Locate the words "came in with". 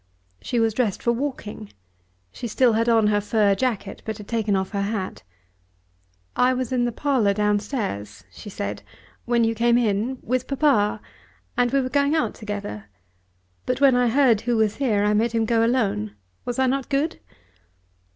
9.53-10.47